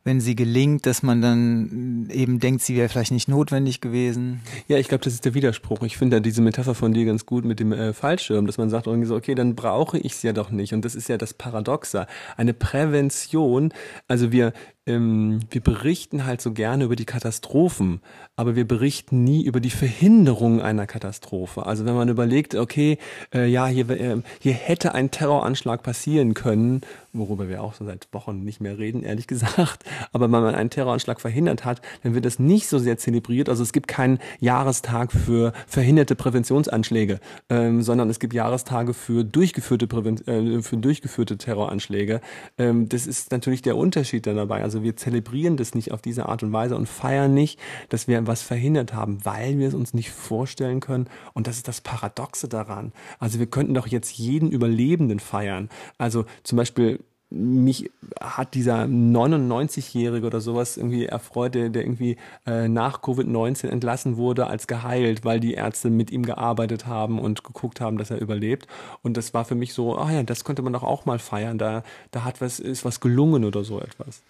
wenn 0.04 0.20
sie 0.20 0.34
gelingt, 0.34 0.86
dass 0.86 1.02
man 1.02 1.22
dann 1.22 2.08
eben 2.10 2.40
denkt, 2.40 2.62
sie 2.62 2.74
wäre 2.76 2.88
vielleicht 2.88 3.12
nicht 3.12 3.28
notwendig 3.28 3.80
gewesen. 3.80 4.40
Ja, 4.66 4.78
ich 4.78 4.88
glaube, 4.88 5.04
das 5.04 5.14
ist 5.14 5.24
der 5.24 5.34
Widerspruch. 5.34 5.82
Ich 5.82 5.96
finde 5.96 6.16
ja 6.16 6.20
diese 6.20 6.42
Metapher 6.42 6.74
von 6.74 6.92
dir 6.92 7.04
ganz 7.04 7.24
gut 7.24 7.44
mit 7.44 7.60
dem 7.60 7.72
äh, 7.72 7.92
Fallschirm, 7.92 8.46
dass 8.46 8.58
man 8.58 8.68
sagt 8.68 8.88
irgendwie 8.88 9.06
so, 9.06 9.14
okay, 9.14 9.34
dann 9.34 9.54
brauche 9.54 9.98
ich 9.98 10.12
es 10.12 10.22
ja 10.22 10.32
doch 10.32 10.50
nicht. 10.50 10.74
Und 10.74 10.84
das 10.84 10.96
ist 10.96 11.08
ja 11.08 11.18
das 11.18 11.34
Paradoxe. 11.34 12.06
Eine 12.36 12.52
Prävention, 12.52 13.72
also 14.08 14.32
wir 14.32 14.52
ähm, 14.86 15.40
wir 15.50 15.60
berichten 15.60 16.24
halt 16.24 16.40
so 16.40 16.52
gerne 16.52 16.84
über 16.84 16.96
die 16.96 17.04
Katastrophen, 17.04 18.00
aber 18.34 18.56
wir 18.56 18.66
berichten 18.66 19.24
nie 19.24 19.44
über 19.44 19.60
die 19.60 19.70
Verhinderung 19.70 20.62
einer 20.62 20.86
Katastrophe. 20.86 21.66
Also 21.66 21.84
wenn 21.84 21.94
man 21.94 22.08
überlegt, 22.08 22.54
okay, 22.54 22.96
äh, 23.34 23.46
ja, 23.46 23.66
hier, 23.66 23.90
äh, 23.90 24.22
hier 24.40 24.54
hätte 24.54 24.94
ein 24.94 25.10
Terroranschlag 25.10 25.82
passieren 25.82 26.32
können, 26.32 26.80
worüber 27.12 27.50
wir 27.50 27.62
auch 27.62 27.74
so 27.74 27.84
seit 27.84 28.08
Wochen 28.12 28.42
nicht 28.42 28.58
mehr 28.60 28.78
reden, 28.78 29.02
ehrlich 29.02 29.26
gesagt, 29.32 29.84
aber 30.12 30.24
wenn 30.24 30.42
man 30.42 30.54
einen 30.54 30.70
Terroranschlag 30.70 31.20
verhindert 31.20 31.66
hat, 31.66 31.82
dann 32.02 32.14
wird 32.14 32.24
das 32.24 32.38
nicht 32.38 32.68
so 32.68 32.78
sehr 32.78 32.96
zelebriert. 32.96 33.50
Also 33.50 33.62
es 33.62 33.72
gibt 33.74 33.86
keinen 33.86 34.18
Jahrestag 34.40 35.12
für 35.12 35.52
verhinderte 35.66 36.14
Präventionsanschläge, 36.14 37.20
ähm, 37.50 37.82
sondern 37.82 38.08
es 38.08 38.18
gibt 38.18 38.32
Jahrestage 38.32 38.94
für 38.94 39.24
durchgeführte, 39.24 39.86
Präven 39.86 40.26
äh, 40.26 40.62
für 40.62 40.78
durchgeführte 40.78 41.36
Terroranschläge. 41.36 42.22
Ähm, 42.56 42.88
das 42.88 43.06
ist 43.06 43.30
natürlich 43.30 43.60
der 43.60 43.76
Unterschied 43.76 44.26
dann 44.26 44.36
dabei. 44.36 44.62
Also 44.62 44.82
wir 44.82 44.96
zelebrieren 44.96 45.58
das 45.58 45.74
nicht 45.74 45.92
auf 45.92 46.00
diese 46.00 46.30
Art 46.30 46.42
und 46.42 46.52
Weise 46.52 46.76
und 46.76 46.88
feiern 46.88 47.34
nicht, 47.34 47.60
dass 47.90 48.08
wir 48.08 48.21
was 48.26 48.42
verhindert 48.42 48.94
haben, 48.94 49.24
weil 49.24 49.58
wir 49.58 49.68
es 49.68 49.74
uns 49.74 49.94
nicht 49.94 50.10
vorstellen 50.10 50.80
können. 50.80 51.08
Und 51.34 51.46
das 51.46 51.56
ist 51.56 51.68
das 51.68 51.80
Paradoxe 51.80 52.48
daran. 52.48 52.92
Also 53.18 53.38
wir 53.38 53.46
könnten 53.46 53.74
doch 53.74 53.86
jetzt 53.86 54.16
jeden 54.18 54.50
Überlebenden 54.50 55.20
feiern. 55.20 55.68
Also 55.98 56.24
zum 56.42 56.56
Beispiel 56.56 57.00
mich 57.32 57.90
hat 58.20 58.54
dieser 58.54 58.84
99-Jährige 58.84 60.26
oder 60.26 60.40
sowas 60.40 60.76
irgendwie 60.76 61.06
erfreut, 61.06 61.54
der, 61.54 61.70
der 61.70 61.82
irgendwie 61.82 62.16
äh, 62.46 62.68
nach 62.68 63.00
Covid-19 63.02 63.68
entlassen 63.68 64.16
wurde 64.16 64.46
als 64.46 64.66
geheilt, 64.66 65.24
weil 65.24 65.40
die 65.40 65.54
Ärzte 65.54 65.90
mit 65.90 66.10
ihm 66.10 66.24
gearbeitet 66.24 66.86
haben 66.86 67.18
und 67.18 67.42
geguckt 67.42 67.80
haben, 67.80 67.96
dass 67.96 68.10
er 68.10 68.20
überlebt. 68.20 68.66
Und 69.02 69.16
das 69.16 69.32
war 69.34 69.44
für 69.44 69.54
mich 69.54 69.72
so, 69.72 69.96
ah 69.96 70.12
ja, 70.12 70.22
das 70.22 70.44
könnte 70.44 70.62
man 70.62 70.72
doch 70.72 70.82
auch 70.82 71.06
mal 71.06 71.18
feiern. 71.18 71.58
Da, 71.58 71.84
da 72.10 72.24
hat 72.24 72.40
was, 72.40 72.60
ist 72.60 72.84
was 72.84 73.00
gelungen 73.00 73.44
oder 73.44 73.64
so 73.64 73.80
etwas. 73.80 74.22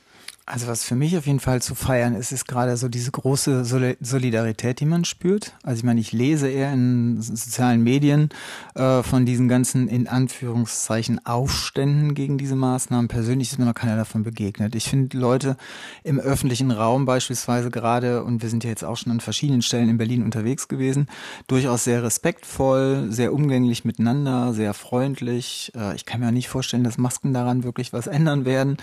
Also 0.44 0.66
was 0.66 0.82
für 0.82 0.96
mich 0.96 1.16
auf 1.16 1.26
jeden 1.26 1.38
Fall 1.38 1.62
zu 1.62 1.76
feiern 1.76 2.16
ist, 2.16 2.32
ist 2.32 2.48
gerade 2.48 2.76
so 2.76 2.88
diese 2.88 3.12
große 3.12 3.64
Solidarität, 3.64 4.80
die 4.80 4.86
man 4.86 5.04
spürt. 5.04 5.54
Also 5.62 5.78
ich 5.78 5.84
meine, 5.84 6.00
ich 6.00 6.10
lese 6.10 6.48
eher 6.48 6.72
in 6.72 7.22
sozialen 7.22 7.84
Medien 7.84 8.30
äh, 8.74 9.04
von 9.04 9.24
diesen 9.24 9.48
ganzen 9.48 9.86
in 9.86 10.08
Anführungszeichen 10.08 11.24
Aufständen 11.24 12.14
gegen 12.14 12.38
diese 12.38 12.56
Maßnahmen. 12.56 13.06
Persönlich 13.06 13.52
ist 13.52 13.58
mir 13.58 13.66
noch 13.66 13.74
keiner 13.74 13.96
davon 13.96 14.24
begegnet. 14.24 14.74
Ich 14.74 14.90
finde 14.90 15.16
Leute 15.16 15.56
im 16.02 16.18
öffentlichen 16.18 16.72
Raum 16.72 17.04
beispielsweise 17.04 17.70
gerade, 17.70 18.24
und 18.24 18.42
wir 18.42 18.48
sind 18.48 18.64
ja 18.64 18.70
jetzt 18.70 18.84
auch 18.84 18.96
schon 18.96 19.12
an 19.12 19.20
verschiedenen 19.20 19.62
Stellen 19.62 19.88
in 19.88 19.96
Berlin 19.98 20.24
unterwegs 20.24 20.66
gewesen, 20.66 21.06
durchaus 21.46 21.84
sehr 21.84 22.02
respektvoll, 22.02 23.06
sehr 23.10 23.32
umgänglich 23.32 23.84
miteinander, 23.84 24.52
sehr 24.54 24.74
freundlich. 24.74 25.70
Äh, 25.76 25.94
ich 25.94 26.04
kann 26.04 26.18
mir 26.18 26.26
auch 26.26 26.32
nicht 26.32 26.48
vorstellen, 26.48 26.82
dass 26.82 26.98
Masken 26.98 27.32
daran 27.32 27.62
wirklich 27.62 27.92
was 27.92 28.08
ändern 28.08 28.44
werden. 28.44 28.76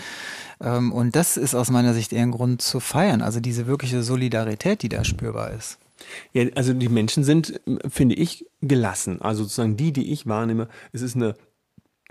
Ähm, 0.62 0.92
und 0.92 1.16
das 1.16 1.36
ist 1.36 1.49
aus 1.54 1.70
meiner 1.70 1.94
Sicht 1.94 2.12
eher 2.12 2.22
ein 2.22 2.30
Grund 2.30 2.62
zu 2.62 2.80
feiern. 2.80 3.22
Also 3.22 3.40
diese 3.40 3.66
wirkliche 3.66 4.02
Solidarität, 4.02 4.82
die 4.82 4.88
da 4.88 5.04
spürbar 5.04 5.50
ist. 5.52 5.78
Ja, 6.32 6.44
also 6.54 6.72
die 6.72 6.88
Menschen 6.88 7.24
sind, 7.24 7.60
finde 7.88 8.14
ich, 8.14 8.46
gelassen. 8.62 9.20
Also 9.20 9.42
sozusagen 9.42 9.76
die, 9.76 9.92
die 9.92 10.12
ich 10.12 10.26
wahrnehme, 10.26 10.68
es 10.92 11.02
ist 11.02 11.16
eine 11.16 11.34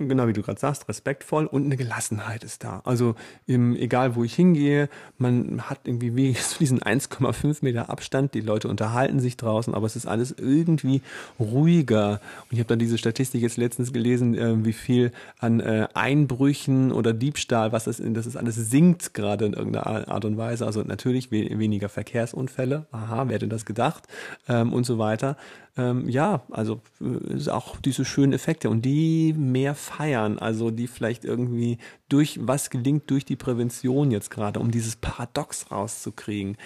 genau 0.08 0.28
wie 0.28 0.34
du 0.34 0.42
gerade 0.42 0.60
sagst, 0.60 0.88
respektvoll 0.88 1.46
und 1.46 1.66
eine 1.66 1.78
Gelassenheit 1.78 2.44
ist 2.44 2.64
da. 2.64 2.82
Also 2.86 3.16
im, 3.46 3.76
egal 3.76 4.16
wo 4.16 4.24
ich 4.24 4.34
hingehe, 4.34 4.90
man 5.18 5.62
hat 5.70 5.80
irgendwie 5.86 6.16
wie 6.16 6.36
diesen 6.60 6.80
1,5 6.80 7.58
Meter 7.62 7.90
Abstand, 7.90 8.34
die 8.34 8.42
Leute 8.42 8.68
unterhalten 8.68 9.20
sich 9.20 9.38
draußen, 9.38 9.74
aber 9.74 9.86
es 9.86 9.96
ist 9.96 10.06
alles 10.06 10.34
irgendwie 10.38 11.02
ruhiger. 11.40 12.22
Und 12.44 12.54
ich 12.54 12.60
habe 12.60 12.68
dann 12.68 12.80
diese 12.80 12.98
Statistik 12.98 13.42
jetzt 13.42 13.58
letztens 13.58 13.92
gelesen, 13.92 14.36
äh, 14.36 14.66
wie 14.66 14.74
viel 14.74 15.12
an 15.40 15.60
äh, 15.60 15.88
Einbrüchen 15.94 16.92
oder 16.92 17.14
Diebstahl, 17.14 17.72
was 17.72 17.86
das, 17.86 18.02
das 18.04 18.26
ist 18.26 18.38
alles 18.38 18.56
sinkt 18.56 19.14
gerade 19.14 19.46
in 19.46 19.54
irgendeiner 19.54 20.08
Art 20.08 20.26
und 20.26 20.38
Weise. 20.38 20.66
Also 20.66 20.82
natürlich 20.84 21.32
we 21.32 21.50
weniger 21.60 21.90
Verkehrsunfälle, 21.90 22.86
aha, 22.92 23.26
wer 23.28 23.36
hätte 23.36 23.48
das 23.48 23.66
gedacht 23.66 24.08
ähm, 24.48 24.74
und 24.74 24.86
so 24.86 24.98
weiter 24.98 25.36
ähm, 25.80 26.10
ja, 26.10 26.42
also 26.52 26.82
äh, 27.02 27.50
auch 27.50 27.78
diese 27.78 28.04
schönen 28.04 28.34
Effekte 28.34 28.70
und 28.70 28.84
die 28.84 29.34
mehr 29.34 29.76
feiern, 29.76 30.38
also 30.38 30.72
die 30.72 30.88
vielleicht 30.88 31.24
irgendwie 31.24 31.78
durch 32.10 32.40
was 32.42 32.70
gelingt 32.70 33.10
durch 33.10 33.24
die 33.24 33.38
Prävention 33.38 34.12
jetzt 34.12 34.30
gerade, 34.30 34.60
um 34.60 34.72
dieses 34.72 34.98
Paradox 34.98 35.72
rauszukriegen. 35.72 36.58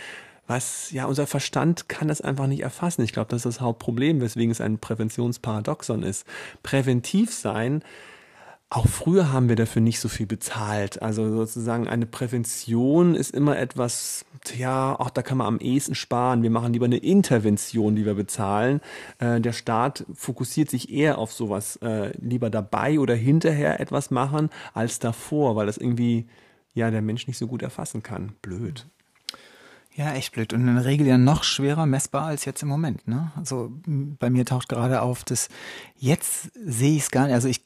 Was, 0.48 0.91
ja, 0.91 1.05
unser 1.05 1.27
Verstand 1.27 1.88
kann 1.88 2.10
das 2.10 2.20
einfach 2.20 2.48
nicht 2.48 2.63
erfassen. 2.63 3.03
Ich 3.03 3.13
glaube, 3.13 3.29
das 3.29 3.46
ist 3.46 3.58
das 3.58 3.62
Hauptproblem, 3.62 4.20
weswegen 4.20 4.51
es 4.51 4.60
ein 4.60 4.77
Präventionsparadoxon 4.77 6.03
ist. 6.03 6.25
Präventiv 6.63 7.34
sein 7.34 7.82
auch 8.73 8.87
früher 8.87 9.31
haben 9.31 9.49
wir 9.49 9.55
dafür 9.55 9.83
nicht 9.83 9.99
so 9.99 10.09
viel 10.09 10.25
bezahlt. 10.25 11.01
Also 11.01 11.29
sozusagen 11.29 11.87
eine 11.87 12.07
Prävention 12.07 13.13
ist 13.13 13.29
immer 13.29 13.57
etwas, 13.57 14.25
ja, 14.57 14.99
auch 14.99 15.11
da 15.11 15.21
kann 15.21 15.37
man 15.37 15.47
am 15.47 15.59
ehesten 15.59 15.93
sparen. 15.93 16.41
Wir 16.41 16.49
machen 16.49 16.73
lieber 16.73 16.85
eine 16.85 16.97
Intervention, 16.97 17.95
die 17.95 18.05
wir 18.05 18.15
bezahlen. 18.15 18.81
Äh, 19.19 19.41
der 19.41 19.53
Staat 19.53 20.05
fokussiert 20.15 20.71
sich 20.71 20.91
eher 20.91 21.19
auf 21.19 21.31
sowas, 21.31 21.75
äh, 21.77 22.17
lieber 22.19 22.49
dabei 22.49 22.99
oder 22.99 23.13
hinterher 23.13 23.79
etwas 23.79 24.09
machen 24.09 24.49
als 24.73 24.97
davor, 24.97 25.55
weil 25.55 25.67
das 25.67 25.77
irgendwie, 25.77 26.27
ja, 26.73 26.89
der 26.89 27.03
Mensch 27.03 27.27
nicht 27.27 27.37
so 27.37 27.45
gut 27.45 27.61
erfassen 27.61 28.01
kann. 28.01 28.33
Blöd. 28.41 28.87
Ja, 29.95 30.13
echt 30.13 30.33
blöd. 30.33 30.51
Und 30.51 30.67
in 30.67 30.73
der 30.73 30.85
Regel 30.85 31.05
ja 31.05 31.19
noch 31.19 31.43
schwerer 31.43 31.85
messbar 31.85 32.25
als 32.25 32.45
jetzt 32.45 32.63
im 32.63 32.69
Moment. 32.69 33.07
Ne? 33.07 33.31
Also 33.35 33.71
bei 33.85 34.31
mir 34.31 34.43
taucht 34.43 34.69
gerade 34.69 35.03
auf, 35.03 35.23
dass 35.23 35.49
jetzt 35.95 36.49
sehe 36.55 36.95
ich 36.95 37.03
es 37.03 37.11
gar 37.11 37.25
nicht. 37.25 37.35
Also 37.35 37.47
ich 37.47 37.63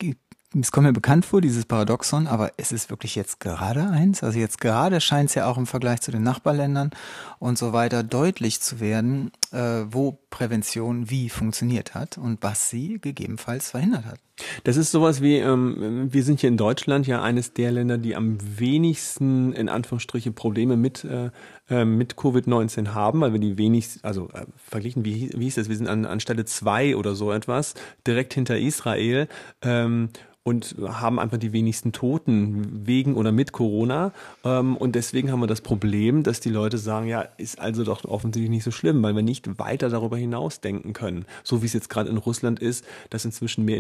es 0.56 0.72
kommt 0.72 0.88
mir 0.88 0.94
bekannt 0.94 1.26
vor, 1.26 1.42
dieses 1.42 1.66
Paradoxon, 1.66 2.28
aber 2.28 2.52
es 2.58 2.72
ist 2.72 2.90
wirklich 2.90 3.16
jetzt 3.16 3.40
gerade 3.40 3.90
eins. 3.90 4.24
Also 4.24 4.40
jetzt 4.40 4.62
gerade 4.62 5.02
scheint 5.02 5.30
es 5.30 5.36
ja 5.36 5.46
auch 5.46 5.58
im 5.58 5.68
Vergleich 5.68 6.02
zu 6.02 6.12
den 6.12 6.24
Nachbarländern 6.24 6.92
und 7.40 7.58
so 7.58 7.74
weiter 7.74 8.04
deutlich 8.04 8.62
zu 8.62 8.80
werden, 8.80 9.32
äh, 9.52 9.84
wo 9.90 10.20
Prävention 10.30 11.10
wie 11.10 11.30
funktioniert 11.30 11.96
hat 11.96 12.18
und 12.18 12.42
was 12.42 12.70
sie 12.70 13.00
gegebenenfalls 13.00 13.72
verhindert 13.72 14.06
hat. 14.06 14.20
Das 14.64 14.78
ist 14.78 14.92
sowas 14.92 15.22
wie, 15.22 15.38
ähm, 15.38 16.08
wir 16.12 16.24
sind 16.24 16.42
hier 16.42 16.50
in 16.50 16.58
Deutschland 16.58 17.08
ja 17.08 17.22
eines 17.22 17.54
der 17.54 17.72
Länder, 17.72 17.98
die 17.98 18.16
am 18.16 18.38
wenigsten 18.60 19.54
in 19.54 19.70
Anführungsstriche 19.70 20.32
Probleme 20.32 20.78
mit, 20.78 21.04
äh, 21.04 21.30
äh 21.70 21.86
mit 21.86 22.16
Covid-19 22.16 22.94
haben, 22.94 23.22
weil 23.22 23.34
wir 23.34 23.40
die 23.40 23.58
wenigsten, 23.58 24.00
also 24.04 24.30
äh, 24.34 24.46
verglichen, 24.58 25.06
wie, 25.06 25.32
wie 25.36 25.46
hieß 25.46 25.56
das, 25.56 25.70
wir 25.70 25.76
sind 25.76 25.88
an, 25.88 26.06
an 26.06 26.20
Stelle 26.20 26.46
zwei 26.46 26.96
oder 26.96 27.16
so 27.16 27.32
etwas, 27.32 27.74
direkt 28.06 28.34
hinter 28.34 28.58
Israel. 28.58 29.28
Ähm, 29.62 30.10
und 30.48 30.78
haben 30.82 31.20
einfach 31.20 31.38
die 31.38 31.52
wenigsten 31.52 31.92
Toten 31.92 32.88
wegen 32.88 33.16
oder 33.16 33.34
mit 33.34 33.52
Corona. 33.52 34.14
Ähm, 34.46 34.78
und 34.78 34.96
deswegen 34.96 35.30
haben 35.30 35.42
wir 35.42 35.48
das 35.48 35.60
Problem, 35.60 36.24
dass 36.24 36.40
die 36.40 36.50
Leute 36.50 36.78
sagen, 36.78 37.06
ja, 37.06 37.28
ist 37.36 37.60
also 37.60 37.84
doch 37.84 38.06
offensichtlich 38.06 38.50
nicht 38.50 38.64
so 38.64 38.72
schlimm, 38.72 39.04
weil 39.04 39.14
wir 39.14 39.24
nicht 39.24 39.60
weiter 39.60 39.90
darüber 39.90 40.16
hinaus 40.16 40.62
denken 40.62 40.94
können. 40.94 41.26
So 41.44 41.62
wie 41.62 41.66
es 41.66 41.74
jetzt 41.74 41.90
gerade 41.90 42.10
in 42.10 42.16
Russland 42.16 42.62
ist, 42.62 42.86
das 43.10 43.26
inzwischen 43.26 43.66
mehr 43.66 43.76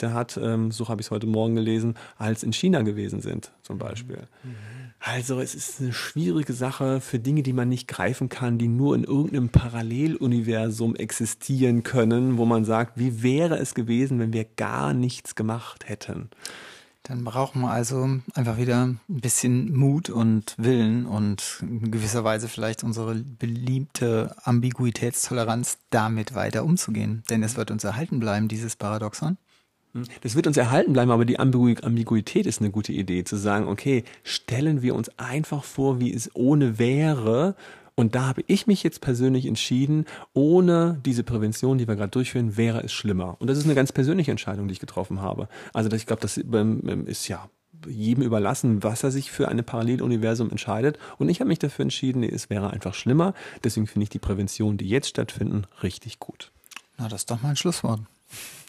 Infizierte 0.00 0.14
hat, 0.14 0.38
ähm, 0.42 0.70
so 0.70 0.88
habe 0.88 1.00
ich 1.00 1.06
es 1.06 1.10
heute 1.10 1.26
Morgen 1.26 1.54
gelesen, 1.54 1.94
als 2.18 2.42
in 2.42 2.52
China 2.52 2.82
gewesen 2.82 3.20
sind, 3.20 3.52
zum 3.62 3.78
Beispiel. 3.78 4.22
Mhm. 4.42 4.54
Also 5.02 5.40
es 5.40 5.54
ist 5.54 5.80
eine 5.80 5.94
schwierige 5.94 6.52
Sache 6.52 7.00
für 7.00 7.18
Dinge, 7.18 7.42
die 7.42 7.54
man 7.54 7.70
nicht 7.70 7.88
greifen 7.88 8.28
kann, 8.28 8.58
die 8.58 8.68
nur 8.68 8.94
in 8.94 9.04
irgendeinem 9.04 9.48
Paralleluniversum 9.48 10.94
existieren 10.94 11.82
können, 11.82 12.36
wo 12.36 12.44
man 12.44 12.66
sagt, 12.66 12.98
wie 12.98 13.22
wäre 13.22 13.56
es 13.58 13.74
gewesen, 13.74 14.18
wenn 14.18 14.34
wir 14.34 14.44
gar 14.44 14.92
nichts 14.92 15.34
gemacht 15.34 15.88
hätten. 15.88 16.28
Dann 17.02 17.24
brauchen 17.24 17.62
wir 17.62 17.70
also 17.70 18.10
einfach 18.34 18.58
wieder 18.58 18.84
ein 18.84 19.00
bisschen 19.08 19.72
Mut 19.72 20.10
und 20.10 20.54
Willen 20.58 21.06
und 21.06 21.60
in 21.62 21.90
gewisser 21.90 22.22
Weise 22.24 22.46
vielleicht 22.46 22.84
unsere 22.84 23.14
beliebte 23.14 24.36
Ambiguitätstoleranz 24.44 25.78
damit 25.88 26.34
weiter 26.34 26.62
umzugehen. 26.62 27.22
Denn 27.30 27.42
es 27.42 27.56
wird 27.56 27.70
uns 27.70 27.84
erhalten 27.84 28.20
bleiben, 28.20 28.48
dieses 28.48 28.76
Paradoxon. 28.76 29.38
Hm. 29.92 30.04
Das 30.22 30.34
wird 30.34 30.46
uns 30.46 30.56
erhalten 30.56 30.92
bleiben, 30.92 31.10
aber 31.10 31.24
die 31.24 31.38
Ambiguität 31.38 32.46
ist 32.46 32.60
eine 32.60 32.70
gute 32.70 32.92
Idee, 32.92 33.24
zu 33.24 33.36
sagen, 33.36 33.68
okay, 33.68 34.04
stellen 34.22 34.82
wir 34.82 34.94
uns 34.94 35.10
einfach 35.18 35.64
vor, 35.64 36.00
wie 36.00 36.12
es 36.12 36.30
ohne 36.34 36.78
wäre. 36.78 37.54
Und 37.94 38.14
da 38.14 38.26
habe 38.26 38.42
ich 38.46 38.66
mich 38.66 38.82
jetzt 38.82 39.00
persönlich 39.00 39.46
entschieden, 39.46 40.06
ohne 40.32 41.00
diese 41.04 41.22
Prävention, 41.22 41.76
die 41.76 41.86
wir 41.86 41.96
gerade 41.96 42.10
durchführen, 42.10 42.56
wäre 42.56 42.82
es 42.82 42.92
schlimmer. 42.92 43.36
Und 43.40 43.48
das 43.48 43.58
ist 43.58 43.64
eine 43.64 43.74
ganz 43.74 43.92
persönliche 43.92 44.30
Entscheidung, 44.30 44.68
die 44.68 44.72
ich 44.72 44.80
getroffen 44.80 45.20
habe. 45.20 45.48
Also 45.74 45.90
ich 45.92 46.06
glaube, 46.06 46.22
das 46.22 46.38
ähm, 46.38 47.06
ist 47.06 47.28
ja 47.28 47.50
jedem 47.86 48.22
überlassen, 48.22 48.82
was 48.82 49.02
er 49.02 49.10
sich 49.10 49.30
für 49.30 49.48
ein 49.48 49.62
Paralleluniversum 49.64 50.50
entscheidet. 50.50 50.98
Und 51.18 51.28
ich 51.28 51.40
habe 51.40 51.48
mich 51.48 51.58
dafür 51.58 51.82
entschieden, 51.82 52.20
nee, 52.20 52.30
es 52.30 52.50
wäre 52.50 52.70
einfach 52.70 52.94
schlimmer. 52.94 53.34
Deswegen 53.64 53.86
finde 53.86 54.04
ich 54.04 54.10
die 54.10 54.18
Prävention, 54.18 54.76
die 54.76 54.88
jetzt 54.88 55.08
stattfinden, 55.08 55.64
richtig 55.82 56.20
gut. 56.20 56.52
Na, 56.96 57.08
das 57.08 57.22
ist 57.22 57.30
doch 57.30 57.42
mal 57.42 57.50
ein 57.50 57.56
Schlusswort. 57.56 58.00